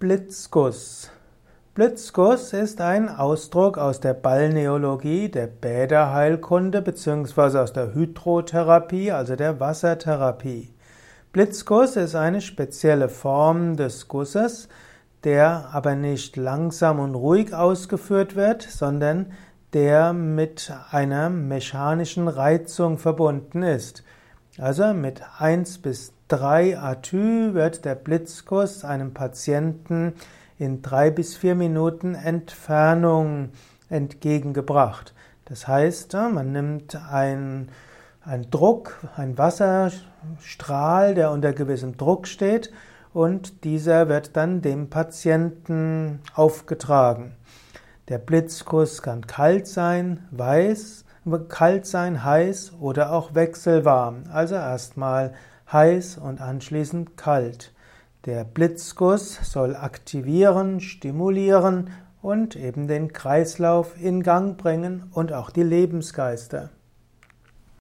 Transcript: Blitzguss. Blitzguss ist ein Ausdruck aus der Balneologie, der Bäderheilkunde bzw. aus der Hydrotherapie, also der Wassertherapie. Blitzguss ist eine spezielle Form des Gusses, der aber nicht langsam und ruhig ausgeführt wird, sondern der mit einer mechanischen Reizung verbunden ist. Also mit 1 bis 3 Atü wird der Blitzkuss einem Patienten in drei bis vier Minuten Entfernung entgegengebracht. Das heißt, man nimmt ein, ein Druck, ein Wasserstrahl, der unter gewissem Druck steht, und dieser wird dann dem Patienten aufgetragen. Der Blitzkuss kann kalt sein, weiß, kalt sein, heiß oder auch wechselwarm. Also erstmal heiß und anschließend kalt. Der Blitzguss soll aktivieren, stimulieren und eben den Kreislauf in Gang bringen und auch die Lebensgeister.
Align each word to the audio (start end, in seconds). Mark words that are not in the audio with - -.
Blitzguss. 0.00 1.10
Blitzguss 1.74 2.54
ist 2.54 2.80
ein 2.80 3.10
Ausdruck 3.10 3.76
aus 3.76 4.00
der 4.00 4.14
Balneologie, 4.14 5.28
der 5.28 5.46
Bäderheilkunde 5.46 6.80
bzw. 6.80 7.58
aus 7.58 7.74
der 7.74 7.92
Hydrotherapie, 7.92 9.12
also 9.12 9.36
der 9.36 9.60
Wassertherapie. 9.60 10.72
Blitzguss 11.32 11.96
ist 11.96 12.14
eine 12.14 12.40
spezielle 12.40 13.10
Form 13.10 13.76
des 13.76 14.08
Gusses, 14.08 14.70
der 15.22 15.68
aber 15.74 15.96
nicht 15.96 16.38
langsam 16.38 16.98
und 16.98 17.14
ruhig 17.14 17.52
ausgeführt 17.52 18.36
wird, 18.36 18.62
sondern 18.62 19.32
der 19.74 20.14
mit 20.14 20.72
einer 20.92 21.28
mechanischen 21.28 22.26
Reizung 22.26 22.96
verbunden 22.96 23.62
ist. 23.62 24.02
Also 24.58 24.92
mit 24.92 25.22
1 25.38 25.78
bis 25.78 26.12
3 26.28 26.78
Atü 26.78 27.54
wird 27.54 27.84
der 27.84 27.94
Blitzkuss 27.94 28.84
einem 28.84 29.14
Patienten 29.14 30.14
in 30.58 30.82
drei 30.82 31.10
bis 31.10 31.36
vier 31.36 31.54
Minuten 31.54 32.14
Entfernung 32.14 33.50
entgegengebracht. 33.88 35.14
Das 35.46 35.66
heißt, 35.66 36.12
man 36.14 36.52
nimmt 36.52 36.96
ein, 37.10 37.70
ein 38.22 38.50
Druck, 38.50 39.06
ein 39.16 39.38
Wasserstrahl, 39.38 41.14
der 41.14 41.30
unter 41.30 41.52
gewissem 41.52 41.96
Druck 41.96 42.26
steht, 42.26 42.70
und 43.12 43.64
dieser 43.64 44.08
wird 44.08 44.36
dann 44.36 44.62
dem 44.62 44.90
Patienten 44.90 46.20
aufgetragen. 46.34 47.34
Der 48.08 48.18
Blitzkuss 48.18 49.02
kann 49.02 49.26
kalt 49.26 49.66
sein, 49.66 50.28
weiß, 50.30 51.04
kalt 51.48 51.86
sein, 51.86 52.24
heiß 52.24 52.72
oder 52.80 53.12
auch 53.12 53.34
wechselwarm. 53.34 54.24
Also 54.32 54.54
erstmal 54.54 55.34
heiß 55.70 56.18
und 56.18 56.40
anschließend 56.40 57.16
kalt. 57.16 57.72
Der 58.26 58.44
Blitzguss 58.44 59.38
soll 59.50 59.76
aktivieren, 59.76 60.80
stimulieren 60.80 61.90
und 62.22 62.56
eben 62.56 62.86
den 62.86 63.12
Kreislauf 63.12 64.00
in 64.00 64.22
Gang 64.22 64.58
bringen 64.58 65.04
und 65.12 65.32
auch 65.32 65.50
die 65.50 65.62
Lebensgeister. 65.62 66.70